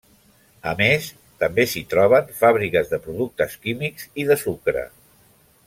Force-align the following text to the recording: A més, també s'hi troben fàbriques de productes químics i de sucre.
A 0.69 0.71
més, 0.77 1.09
també 1.43 1.65
s'hi 1.73 1.83
troben 1.91 2.33
fàbriques 2.39 2.91
de 2.95 3.01
productes 3.05 3.55
químics 3.67 4.09
i 4.25 4.27
de 4.31 4.39
sucre. 4.47 4.89